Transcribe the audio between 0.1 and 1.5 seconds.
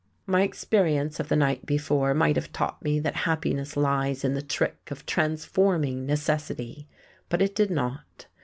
My experience of the